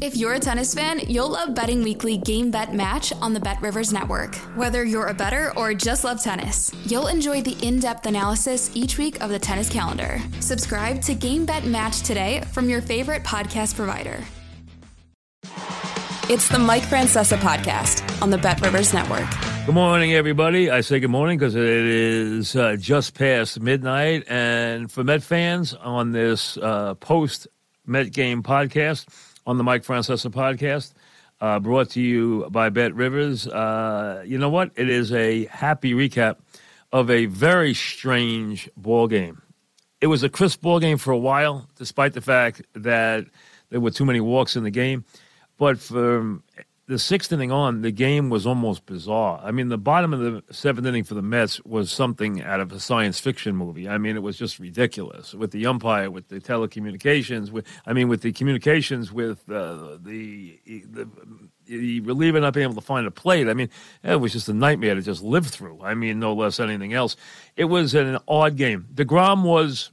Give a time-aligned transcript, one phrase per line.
[0.00, 3.60] If you're a tennis fan, you'll love Betting Weekly Game Bet Match on the Bet
[3.60, 4.34] Rivers Network.
[4.56, 8.98] Whether you're a better or just love tennis, you'll enjoy the in depth analysis each
[8.98, 10.18] week of the tennis calendar.
[10.40, 14.24] Subscribe to Game Bet Match today from your favorite podcast provider.
[16.28, 19.28] It's the Mike Francesa podcast on the Bet Rivers Network.
[19.66, 20.70] Good morning, everybody.
[20.70, 24.24] I say good morning because it is uh, just past midnight.
[24.28, 27.46] And for Met fans on this uh, post
[27.86, 29.06] Met game podcast,
[29.46, 30.92] on the Mike Francesa podcast,
[31.40, 33.46] uh, brought to you by Bet Rivers.
[33.46, 34.70] Uh, you know what?
[34.76, 36.36] It is a happy recap
[36.92, 39.42] of a very strange ball game.
[40.00, 43.26] It was a crisp ball game for a while, despite the fact that
[43.70, 45.04] there were too many walks in the game.
[45.58, 46.42] But from
[46.92, 49.40] the sixth inning on, the game was almost bizarre.
[49.42, 52.70] I mean, the bottom of the seventh inning for the Mets was something out of
[52.70, 53.88] a science fiction movie.
[53.88, 58.08] I mean, it was just ridiculous with the umpire, with the telecommunications, with I mean,
[58.08, 61.08] with the communications with uh, the, the
[61.66, 63.48] the reliever not being able to find a plate.
[63.48, 63.70] I mean,
[64.02, 65.80] it was just a nightmare to just live through.
[65.82, 67.16] I mean, no less anything else.
[67.56, 68.86] It was an odd game.
[68.92, 69.90] Degrom was,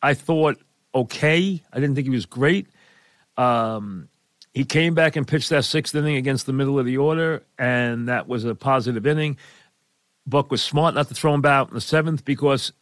[0.00, 0.62] I thought,
[0.94, 1.62] okay.
[1.72, 2.68] I didn't think he was great.
[3.36, 4.08] Um,
[4.52, 8.08] he came back and pitched that sixth inning against the middle of the order, and
[8.08, 9.38] that was a positive inning.
[10.26, 12.72] Buck was smart not to throw him out in the seventh because,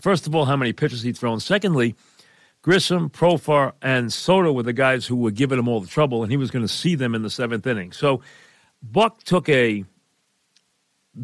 [0.00, 1.40] first of all, how many pitches he'd thrown.
[1.40, 1.94] Secondly,
[2.62, 6.30] Grisham, Profar, and Soto were the guys who were giving him all the trouble, and
[6.30, 7.92] he was going to see them in the seventh inning.
[7.92, 8.20] So
[8.82, 9.84] Buck took a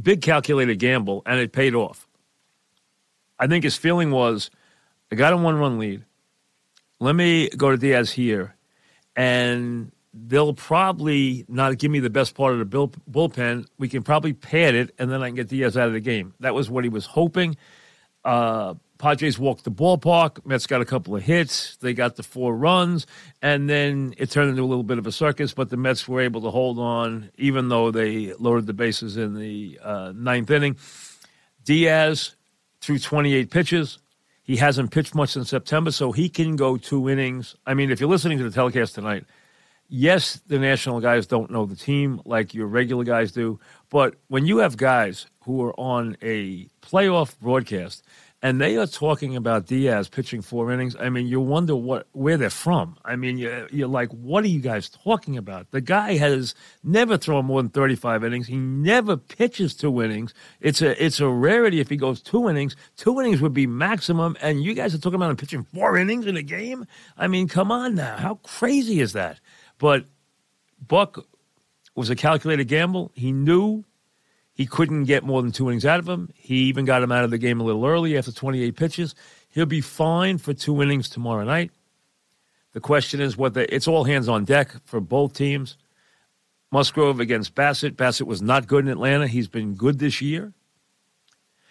[0.03, 2.09] big calculated gamble, and it paid off.
[3.39, 4.51] I think his feeling was,
[5.12, 6.05] I got a one run lead.
[7.01, 8.55] Let me go to Diaz here
[9.20, 13.66] and they'll probably not give me the best part of the bull, bullpen.
[13.78, 16.32] We can probably pad it, and then I can get Diaz out of the game.
[16.41, 17.58] That was what he was hoping.
[18.25, 20.47] Uh, Padres walked the ballpark.
[20.47, 21.76] Mets got a couple of hits.
[21.76, 23.06] They got the four runs,
[23.42, 25.52] and then it turned into a little bit of a circus.
[25.52, 29.34] But the Mets were able to hold on, even though they loaded the bases in
[29.34, 30.78] the uh, ninth inning.
[31.62, 32.37] Diaz
[32.81, 33.98] threw 28 pitches.
[34.50, 37.55] He hasn't pitched much in September, so he can go two innings.
[37.69, 39.25] I mean, if you're listening to the telecast tonight,
[39.88, 44.47] yes, the national guys don't know the team like your regular guys do, but when
[44.47, 48.03] you have guys who are on a playoff broadcast
[48.43, 50.97] and they are talking about Diaz pitching four innings.
[50.99, 52.97] I mean, you wonder what where they're from.
[53.05, 55.71] I mean, you're, you're like, what are you guys talking about?
[55.73, 58.47] The guy has never thrown more than 35 innings.
[58.47, 60.33] He never pitches two innings.
[60.61, 62.77] It's a it's a rarity if he goes two innings.
[62.97, 66.27] Two innings would be maximum, and you guys are talking about him pitching four innings
[66.27, 66.87] in a game.
[67.19, 69.39] I mean, come on now, how crazy is that?
[69.79, 70.06] But
[70.87, 71.27] Buck
[71.95, 73.12] was a calculated gamble.
[73.15, 73.84] He knew
[74.60, 76.28] he couldn't get more than two innings out of him.
[76.37, 79.15] He even got him out of the game a little early after 28 pitches.
[79.48, 81.71] He'll be fine for two innings tomorrow night.
[82.75, 85.78] The question is whether it's all hands on deck for both teams.
[86.70, 87.97] Musgrove against Bassitt.
[87.97, 89.28] Bassitt was not good in Atlanta.
[89.28, 90.53] He's been good this year.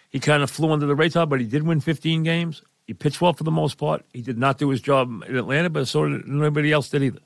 [0.08, 2.60] He kind of flew under the radar, but he did win 15 games.
[2.88, 4.04] He pitched well for the most part.
[4.12, 7.20] He did not do his job in Atlanta, but so did nobody else did either.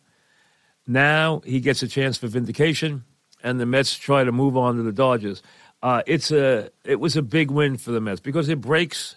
[0.87, 3.05] Now he gets a chance for vindication
[3.45, 5.43] and the Mets try to move on to the Dodgers.
[5.83, 9.17] Uh, it's a it was a big win for the Mets because it breaks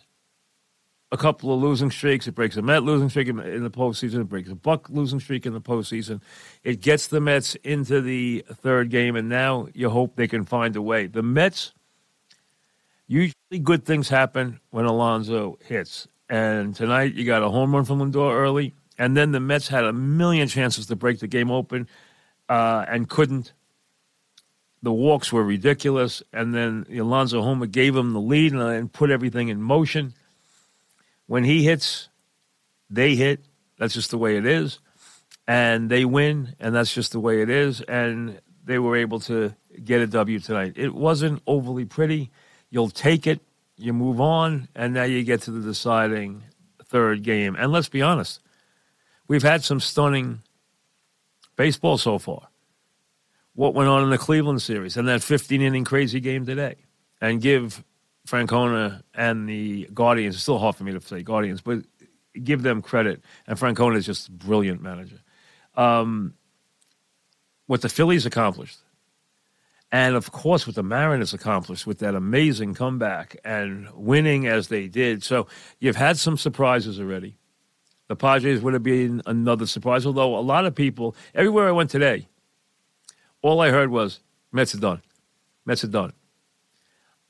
[1.11, 2.27] a couple of losing streaks.
[2.27, 4.21] It breaks a Met losing streak in, in the postseason.
[4.21, 6.21] It breaks a Buck losing streak in the postseason.
[6.65, 10.75] It gets the Mets into the third game, and now you hope they can find
[10.75, 11.07] a way.
[11.07, 11.73] The Mets
[13.07, 17.99] usually good things happen when Alonso hits, and tonight you got a home run from
[17.99, 21.87] Lindor early, and then the Mets had a million chances to break the game open
[22.49, 23.53] uh, and couldn't
[24.81, 26.23] the walks were ridiculous.
[26.33, 30.13] And then Alonso Homer gave him the lead and, and put everything in motion.
[31.25, 32.09] When he hits,
[32.89, 33.41] they hit.
[33.77, 34.79] That's just the way it is.
[35.47, 37.81] And they win, and that's just the way it is.
[37.81, 40.73] And they were able to get a W tonight.
[40.75, 42.31] It wasn't overly pretty.
[42.69, 43.39] You'll take it,
[43.77, 46.43] you move on, and now you get to the deciding
[46.85, 47.55] third game.
[47.57, 48.41] And let's be honest,
[49.27, 50.41] we've had some stunning
[51.55, 52.49] baseball so far
[53.57, 56.75] what went on in the Cleveland series and that 15 inning crazy game today
[57.19, 57.83] and give
[58.27, 61.79] Francona and the Guardians, it's still hard for me to say Guardians, but
[62.43, 63.19] give them credit.
[63.47, 65.19] And Francona is just a brilliant manager.
[65.73, 66.35] Um,
[67.65, 68.77] what the Phillies accomplished.
[69.91, 74.87] And of course, what the Mariners accomplished with that amazing comeback and winning as they
[74.87, 75.23] did.
[75.23, 75.47] So
[75.79, 77.39] you've had some surprises already.
[78.07, 81.89] The Padres would have been another surprise, although a lot of people, everywhere I went
[81.89, 82.27] today,
[83.47, 84.19] all I heard was
[84.51, 85.01] Mets are done.
[85.65, 86.13] Mets are done.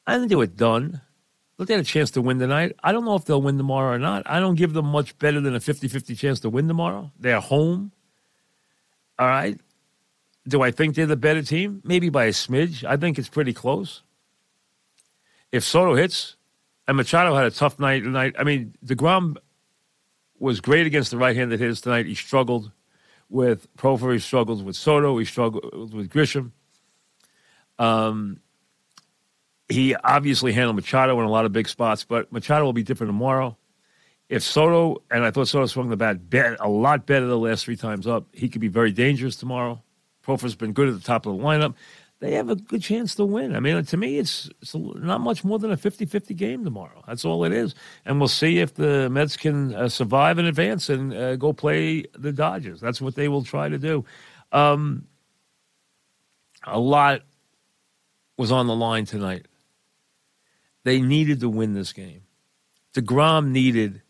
[0.05, 1.01] I think they were done.
[1.57, 2.75] Look, they had a chance to win tonight.
[2.83, 4.23] I don't know if they'll win tomorrow or not.
[4.25, 7.11] I don't give them much better than a 50 50 chance to win tomorrow.
[7.19, 7.91] They're home.
[9.17, 9.59] All right.
[10.47, 11.81] Do I think they're the better team?
[11.83, 12.83] Maybe by a smidge.
[12.83, 14.03] I think it's pretty close.
[15.51, 16.37] If Soto hits,
[16.87, 18.35] and Machado had a tough night tonight.
[18.39, 19.37] I mean, deGrom
[20.39, 22.05] was great against the right handed hitters tonight.
[22.05, 22.71] He struggled
[23.29, 26.51] with Profar, he struggled with Soto, he struggled with Grisham.
[27.77, 28.39] Um,
[29.69, 33.09] he obviously handled Machado in a lot of big spots, but Machado will be different
[33.09, 33.57] tomorrow.
[34.29, 36.19] If Soto, and I thought Soto swung the bat
[36.59, 39.81] a lot better the last three times up, he could be very dangerous tomorrow.
[40.25, 41.75] Profar's been good at the top of the lineup.
[42.19, 43.55] They have a good chance to win.
[43.55, 47.03] I mean, to me, it's, it's not much more than a 50 50 game tomorrow.
[47.07, 47.75] That's all it is.
[48.05, 52.05] And we'll see if the Mets can uh, survive and advance and uh, go play
[52.17, 52.79] the Dodgers.
[52.79, 54.03] That's what they will try to do.
[54.51, 55.05] Um,
[56.65, 57.21] a lot
[58.35, 59.45] was on the line tonight.
[60.83, 62.21] They needed to win this game.
[62.95, 64.01] DeGrom needed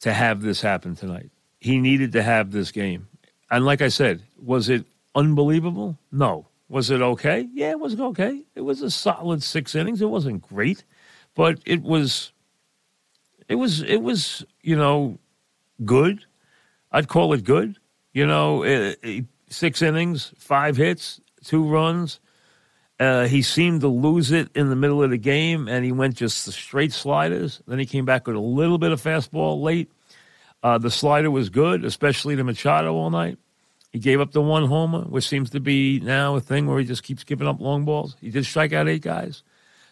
[0.00, 1.30] to have this happen tonight.
[1.60, 3.06] He needed to have this game.
[3.50, 4.84] And like I said, was it
[5.14, 5.98] unbelievable?
[6.10, 6.46] No.
[6.72, 7.46] Was it okay?
[7.52, 8.44] Yeah, it was okay.
[8.54, 10.00] It was a solid six innings.
[10.00, 10.84] It wasn't great,
[11.34, 12.32] but it was
[13.46, 15.18] it was it was, you know,
[15.84, 16.24] good.
[16.90, 17.76] I'd call it good.
[18.14, 19.20] You know, eh, eh,
[19.50, 22.20] six innings, five hits, two runs.
[22.98, 26.14] Uh, he seemed to lose it in the middle of the game, and he went
[26.14, 27.60] just the straight sliders.
[27.66, 29.92] Then he came back with a little bit of fastball late.
[30.62, 33.36] Uh, the slider was good, especially to Machado all night.
[33.92, 36.84] He gave up the one homer, which seems to be now a thing where he
[36.86, 38.16] just keeps giving up long balls.
[38.20, 39.42] He did strike out eight guys.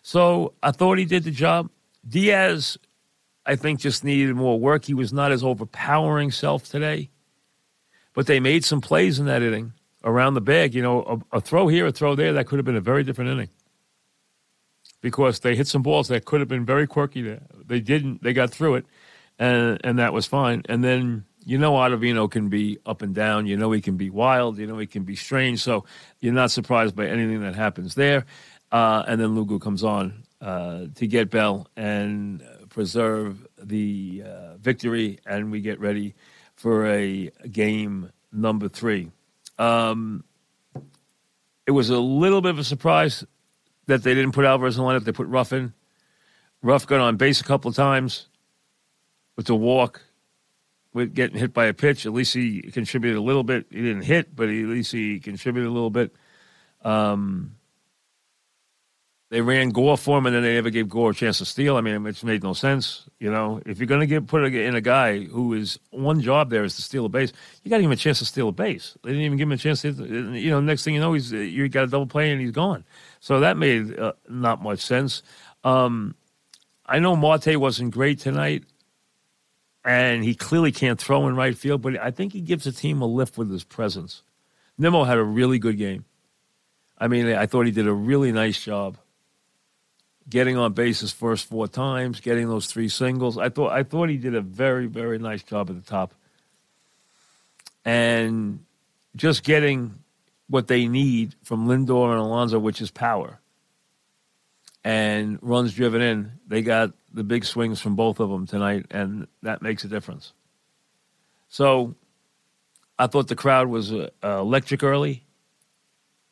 [0.00, 1.68] So I thought he did the job.
[2.08, 2.78] Diaz,
[3.44, 4.86] I think, just needed more work.
[4.86, 7.10] He was not his overpowering self today.
[8.14, 10.74] But they made some plays in that inning around the bag.
[10.74, 13.04] You know, a, a throw here, a throw there, that could have been a very
[13.04, 13.50] different inning.
[15.02, 17.42] Because they hit some balls that could have been very quirky there.
[17.66, 18.22] They didn't.
[18.22, 18.86] They got through it,
[19.38, 20.62] and and that was fine.
[20.68, 23.46] And then you know Ottavino can be up and down.
[23.46, 24.58] You know he can be wild.
[24.58, 25.62] You know he can be strange.
[25.62, 25.84] So
[26.20, 28.26] you're not surprised by anything that happens there.
[28.72, 35.18] Uh, and then Lugo comes on uh, to get Bell and preserve the uh, victory,
[35.26, 36.14] and we get ready
[36.54, 39.10] for a game number three.
[39.58, 40.24] Um,
[41.66, 43.24] it was a little bit of a surprise
[43.86, 45.04] that they didn't put Alvarez in the lineup.
[45.04, 45.72] They put Ruf in.
[46.62, 48.28] Ruf got on base a couple of times
[49.36, 50.02] with the walk
[50.92, 52.06] with getting hit by a pitch.
[52.06, 53.66] At least he contributed a little bit.
[53.70, 56.14] He didn't hit, but at least he contributed a little bit.
[56.82, 57.56] Um,
[59.30, 61.76] they ran Gore for him, and then they never gave Gore a chance to steal.
[61.76, 63.08] I mean, it made no sense.
[63.20, 66.50] You know, if you're going to get put in a guy who is one job
[66.50, 67.32] there is to steal a base,
[67.62, 68.98] you got to give him a chance to steal a base.
[69.04, 69.92] They didn't even give him a chance to.
[69.92, 72.84] You know, next thing you know, he's you got a double play and he's gone.
[73.20, 75.22] So that made uh, not much sense.
[75.62, 76.16] Um,
[76.84, 78.64] I know Marte wasn't great tonight
[79.84, 83.00] and he clearly can't throw in right field, but I think he gives the team
[83.00, 84.22] a lift with his presence.
[84.76, 86.04] Nimmo had a really good game.
[86.98, 88.98] I mean, I thought he did a really nice job
[90.30, 93.36] getting on base his first four times, getting those three singles.
[93.36, 96.14] I thought I thought he did a very very nice job at the top,
[97.84, 98.64] and
[99.16, 99.98] just getting
[100.48, 103.40] what they need from Lindor and Alonso, which is power
[104.82, 106.32] and runs driven in.
[106.46, 110.32] They got the big swings from both of them tonight, and that makes a difference.
[111.48, 111.94] So
[112.98, 115.24] I thought the crowd was uh, electric early.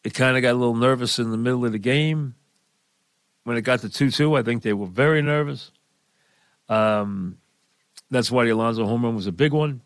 [0.04, 2.34] It kind of got a little nervous in the middle of the game.
[3.44, 5.72] When it got to 2 2, I think they were very nervous.
[6.68, 7.38] Um,
[8.10, 9.80] that's why the Alonso home run was a big one.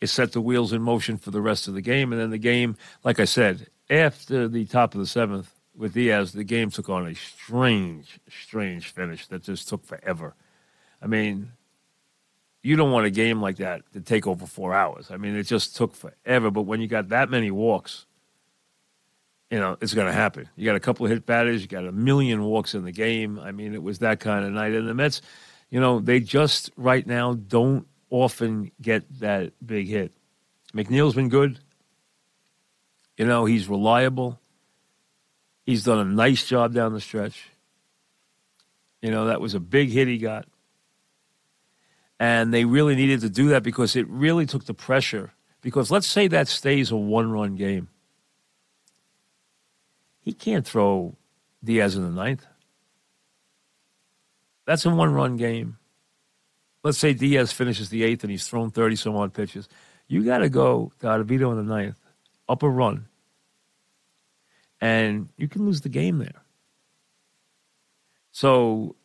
[0.00, 2.12] It set the wheels in motion for the rest of the game.
[2.12, 6.32] And then the game, like I said, after the top of the seventh, with Diaz,
[6.32, 10.34] the game took on a strange, strange finish that just took forever.
[11.00, 11.52] I mean,
[12.62, 15.10] you don't want a game like that to take over four hours.
[15.10, 16.50] I mean, it just took forever.
[16.50, 18.06] But when you got that many walks,
[19.50, 20.48] you know, it's going to happen.
[20.56, 23.38] You got a couple of hit batters, you got a million walks in the game.
[23.38, 24.72] I mean, it was that kind of night.
[24.72, 25.22] And the Mets,
[25.70, 30.12] you know, they just right now don't often get that big hit.
[30.74, 31.58] McNeil's been good.
[33.16, 34.39] You know, he's reliable.
[35.70, 37.48] He's done a nice job down the stretch.
[39.00, 40.48] You know, that was a big hit he got.
[42.18, 45.30] And they really needed to do that because it really took the pressure.
[45.60, 47.86] Because let's say that stays a one run game.
[50.22, 51.14] He can't throw
[51.62, 52.44] Diaz in the ninth.
[54.66, 55.78] That's a one run game.
[56.82, 59.68] Let's say Diaz finishes the eighth and he's thrown 30 some odd pitches.
[60.08, 62.00] You got to go to Ottavino in the ninth,
[62.48, 63.06] up a run,
[64.80, 66.42] and you can lose the game there.
[68.32, 68.96] So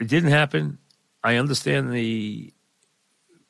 [0.00, 0.78] it didn't happen.
[1.22, 2.52] I understand the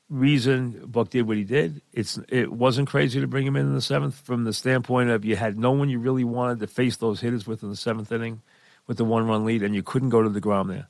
[0.08, 1.82] reason Buck did what he did.
[1.92, 5.24] It's it wasn't crazy to bring him in in the seventh from the standpoint of
[5.24, 8.12] you had no one you really wanted to face those hitters with in the seventh
[8.12, 8.42] inning
[8.86, 10.88] with the one run lead, and you couldn't go to the ground there.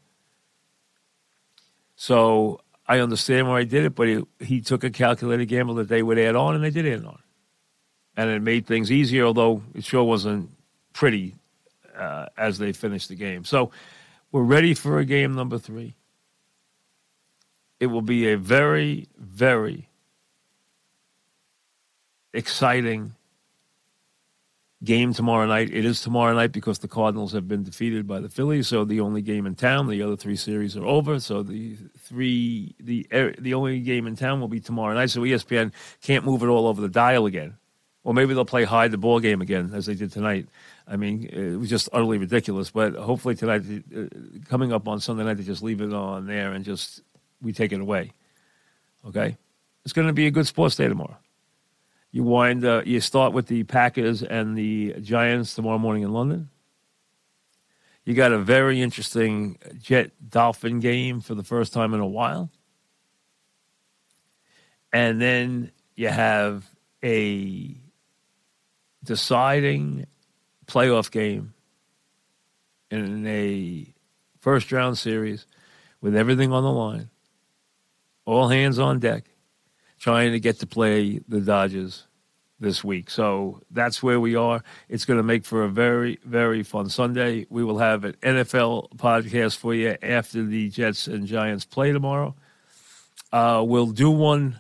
[1.97, 5.89] So I understand why he did it, but he, he took a calculated gamble that
[5.89, 7.21] they would add on, and they did add on,
[8.17, 9.25] and it made things easier.
[9.25, 10.51] Although it sure wasn't
[10.95, 11.35] pretty
[11.95, 13.45] uh, as they finish the game.
[13.45, 13.71] So
[14.33, 15.95] we're ready for a game number three.
[17.79, 19.91] It will be a very, very
[22.33, 23.15] exciting
[24.83, 25.71] game tomorrow night.
[25.73, 29.01] It is tomorrow night because the Cardinals have been defeated by the Phillies, so the
[29.01, 29.89] only game in town.
[29.89, 34.17] The other three series are over, so the three the er, the only game in
[34.17, 35.11] town will be tomorrow night.
[35.11, 35.73] So ESPN
[36.03, 37.57] can't move it all over the dial again,
[38.05, 40.47] or maybe they'll play hide the ball game again as they did tonight.
[40.87, 42.71] I mean, it was just utterly ridiculous.
[42.71, 43.65] But hopefully tonight,
[43.97, 44.05] uh,
[44.49, 47.01] coming up on Sunday night, they just leave it on there and just
[47.43, 48.13] we take it away.
[49.07, 49.37] Okay,
[49.85, 51.17] it's going to be a good sports day tomorrow.
[52.13, 56.49] You wind, uh, you start with the Packers and the Giants tomorrow morning in London.
[58.05, 62.51] You got a very interesting Jet Dolphin game for the first time in a while.
[64.93, 66.71] And then you have
[67.03, 67.77] a
[69.05, 70.07] deciding
[70.67, 71.55] playoff game
[72.91, 73.93] in a
[74.41, 75.47] first round series
[76.01, 77.11] with everything on the line
[78.27, 79.25] all hands on deck,
[79.99, 82.07] trying to get to play the Dodgers
[82.61, 83.11] this week.
[83.11, 84.63] So that's where we are.
[84.89, 87.47] It's going to make for a very, very fun Sunday.
[87.51, 92.35] We will have an NFL podcast for you after the Jets and Giants play tomorrow.
[93.33, 94.59] Uh, we'll do one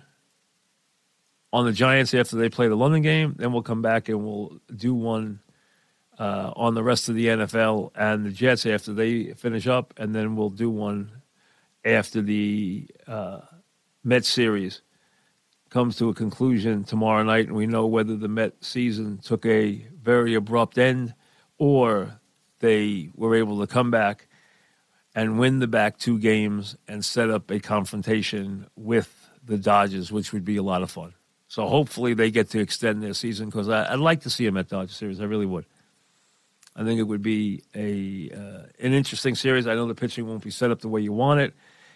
[1.54, 3.36] on the Giants after they play the London game.
[3.38, 5.38] Then we'll come back and we'll do one
[6.18, 9.94] uh, on the rest of the NFL and the Jets after they finish up.
[9.96, 11.12] And then we'll do one
[11.84, 13.40] after the uh,
[14.02, 14.82] Met series
[15.70, 19.86] comes to a conclusion tomorrow night, and we know whether the Met season took a
[20.02, 21.14] very abrupt end
[21.56, 22.18] or
[22.58, 24.26] they were able to come back
[25.14, 30.32] and win the back two games and set up a confrontation with the Dodgers, which
[30.32, 31.14] would be a lot of fun.
[31.54, 34.68] So hopefully they get to extend their season because I'd like to see them at
[34.68, 35.20] Dodger series.
[35.20, 35.66] I really would.
[36.74, 39.66] I think it would be a uh, an interesting series.
[39.66, 41.54] I know the pitching won't be set up the way you want it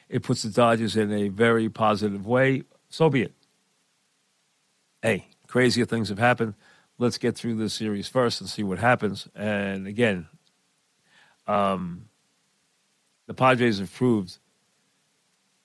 [0.09, 2.63] it puts the Dodgers in a very positive way.
[2.89, 3.35] So be it.
[5.03, 6.55] Hey, crazier things have happened.
[6.99, 9.29] Let's get through this series first and see what happens.
[9.35, 10.27] And again,
[11.47, 12.09] um,
[13.27, 14.39] the Padres have proved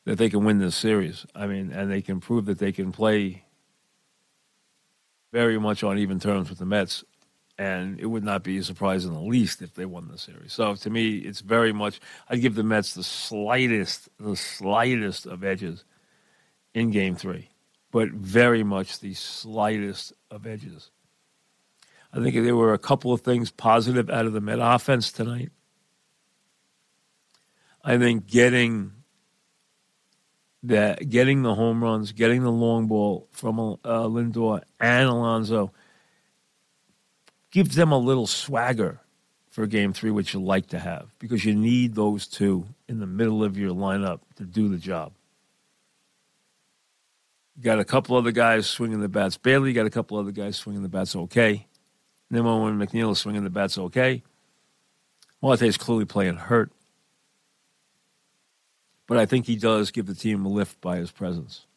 [0.06, 1.26] that they can win this series.
[1.34, 3.46] I mean, and they can prove that they can play
[5.34, 7.04] very much on even terms with the Mets
[7.58, 10.54] and it would not be a surprise in the least if they won the series.
[10.54, 12.00] So to me, it's very much
[12.30, 15.84] I'd give the Mets the slightest, the slightest of edges
[16.76, 17.50] in Game Three,
[17.92, 20.92] but very much the slightest of edges.
[22.14, 25.50] I think there were a couple of things positive out of the Met offense tonight.
[27.84, 28.92] I think getting
[30.64, 35.72] that, getting the home runs, getting the long ball from uh, Lindor and Alonso
[37.52, 39.00] gives them a little swagger
[39.50, 43.06] for game three, which you like to have, because you need those two in the
[43.06, 45.14] middle of your lineup to do the job.
[47.56, 49.38] You got a couple other guys swinging the bats.
[49.38, 51.68] Bailey got a couple other guys swinging the bats okay.
[52.32, 54.24] Nimmo and McNeil swinging the bats okay.
[55.40, 56.72] Marte is clearly playing hurt.
[59.14, 61.68] But I think he does give the team a lift by his presence.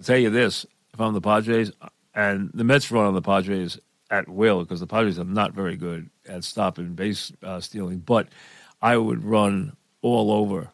[0.00, 0.64] I'll tell you this
[0.94, 1.72] if I'm the Padres,
[2.14, 3.78] and the Mets run on the Padres
[4.10, 7.98] at will because the Padres are not very good at stopping base uh, stealing.
[7.98, 8.28] But
[8.80, 10.70] I would run all over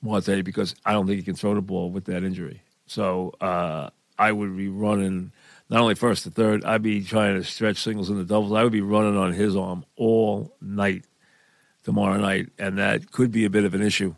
[0.00, 2.62] Marte because I don't think he can throw the ball with that injury.
[2.86, 5.32] So uh, I would be running
[5.68, 8.52] not only first to third, I'd be trying to stretch singles into doubles.
[8.52, 11.04] I would be running on his arm all night
[11.86, 14.12] tomorrow night, and that could be a bit of an issue.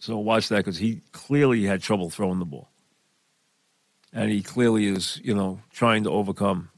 [0.00, 2.68] So watch that because he clearly had trouble throwing the ball
[4.12, 6.70] and he clearly is, you know, trying to overcome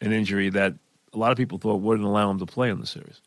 [0.00, 0.74] an injury that
[1.12, 3.20] a lot of people thought wouldn't allow him to play in the series.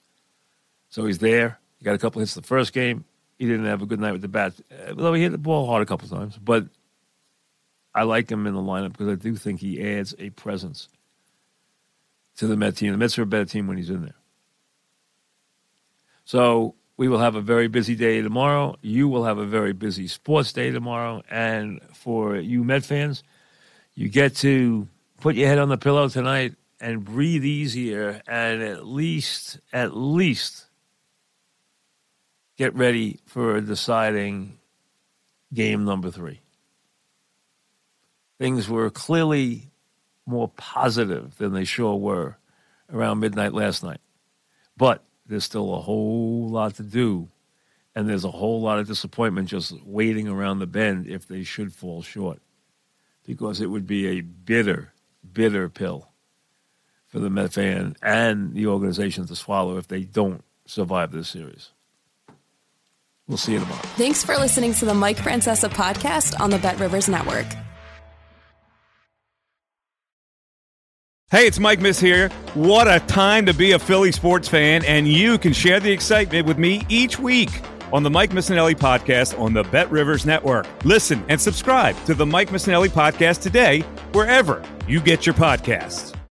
[0.89, 1.59] So he's there.
[1.77, 3.03] He got a couple hits the first game.
[3.37, 4.53] He didn't have a good night with the bat,
[4.87, 6.37] although he hit the ball hard a couple times.
[6.37, 6.67] But
[7.93, 10.87] I like him in the lineup because I do think he adds a presence
[12.37, 12.93] to the Met team.
[12.93, 14.15] The Mets are a better team when he's in there.
[16.25, 18.77] So we will have a very busy day tomorrow.
[18.81, 21.23] You will have a very busy sports day tomorrow.
[21.29, 23.23] And for you Met fans,
[23.95, 24.87] you get to
[25.19, 30.65] put your head on the pillow tonight and breathe easier and at least, at least
[32.57, 34.57] get ready for deciding
[35.53, 36.39] game number three.
[38.39, 39.71] Things were clearly
[40.25, 42.37] more positive than they sure were
[42.91, 44.01] around midnight last night.
[44.77, 47.29] But there's still a whole lot to do,
[47.95, 51.73] and there's a whole lot of disappointment just waiting around the bend if they should
[51.73, 52.41] fall short,
[53.25, 54.93] because it would be a bitter,
[55.33, 56.09] bitter pill
[57.07, 61.69] for the Met fan and the organization to swallow if they don't survive this series.
[63.27, 63.81] We'll see you tomorrow.
[63.95, 67.47] Thanks for listening to the Mike Francesa podcast on the Bet Rivers Network.
[71.31, 72.27] Hey, it's Mike Miss here.
[72.55, 76.45] What a time to be a Philly sports fan, and you can share the excitement
[76.45, 77.61] with me each week
[77.93, 80.67] on the Mike Missanelli podcast on the Bet Rivers Network.
[80.83, 83.79] Listen and subscribe to the Mike Missanelli podcast today,
[84.11, 86.20] wherever you get your podcasts.